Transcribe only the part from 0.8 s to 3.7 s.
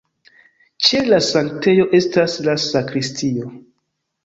Ĉe la sanktejo estas la sakristio.